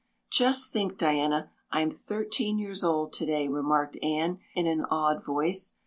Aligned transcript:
"Just 0.31 0.73
think, 0.73 0.97
Diana, 0.97 1.51
I'm 1.69 1.91
thirteen 1.91 2.57
years 2.57 2.83
old 2.83 3.13
today," 3.13 3.47
remarked 3.47 3.97
Anne 4.01 4.39
in 4.55 4.65
an 4.65 4.83
awed 4.89 5.23
voice. 5.23 5.75